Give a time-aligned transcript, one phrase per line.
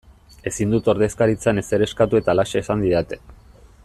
[0.51, 3.21] Ezin dut ordezkaritzan ezer eskatu eta halaxe esan didate.